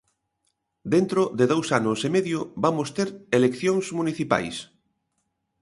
[0.93, 3.07] Dentro de dous anos e medio vamos ter
[3.37, 4.57] eleccións municipais.